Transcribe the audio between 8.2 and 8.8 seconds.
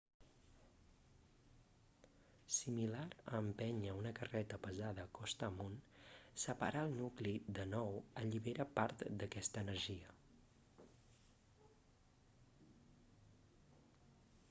allibera